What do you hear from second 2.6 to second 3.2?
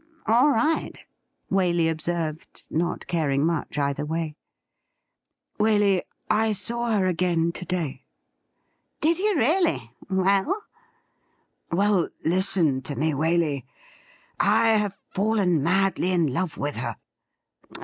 not